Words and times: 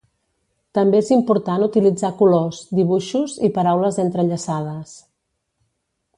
També 0.77 0.97
és 1.03 1.11
important 1.15 1.65
utilitzar 1.65 2.11
colors, 2.21 2.63
dibuixos 2.81 3.37
i 3.49 3.51
paraules 3.59 4.01
entrellaçades. 4.07 4.97